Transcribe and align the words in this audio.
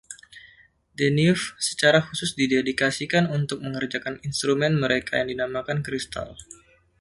Deneuve 1.01 1.45
secara 1.67 1.99
khusus 2.07 2.31
didedikasikan 2.39 3.23
untuk 3.37 3.57
mengerjakan 3.65 4.15
instrumen 4.27 4.73
mereka 4.83 5.11
yang 5.21 5.27
dinamakan 5.33 5.79
"Cristal". 5.87 6.29